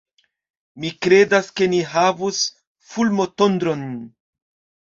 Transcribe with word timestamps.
Mi 0.85 0.89
kredas, 1.07 1.51
ke 1.61 1.67
ni 1.75 1.81
havos 1.91 2.39
fulmotondron. 2.95 3.85